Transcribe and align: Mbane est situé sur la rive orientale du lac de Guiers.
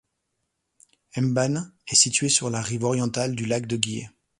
Mbane 1.15 1.71
est 1.87 1.93
situé 1.95 2.27
sur 2.27 2.49
la 2.49 2.59
rive 2.59 2.85
orientale 2.85 3.35
du 3.35 3.45
lac 3.45 3.67
de 3.67 3.77
Guiers. 3.77 4.09